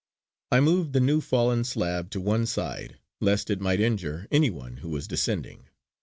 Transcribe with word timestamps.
I 0.51 0.61
moved 0.61 0.93
the 0.93 0.99
new 0.99 1.21
fallen 1.21 1.63
slab 1.63 2.09
to 2.09 2.19
one 2.19 2.47
side 2.47 2.97
lest 3.19 3.51
it 3.51 3.61
might 3.61 3.79
injure 3.79 4.27
any 4.31 4.49
one 4.49 4.77
who 4.77 4.89
was 4.89 5.07
descending. 5.07 5.67